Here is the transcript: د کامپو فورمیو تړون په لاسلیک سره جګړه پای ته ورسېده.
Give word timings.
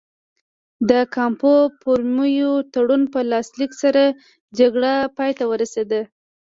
د 0.89 0.91
کامپو 1.15 1.53
فورمیو 1.79 2.53
تړون 2.73 3.01
په 3.13 3.19
لاسلیک 3.31 3.71
سره 3.83 4.03
جګړه 4.59 4.93
پای 5.17 5.31
ته 5.37 5.43
ورسېده. 5.51 6.01